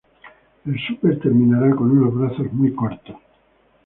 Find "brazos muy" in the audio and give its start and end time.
2.15-2.73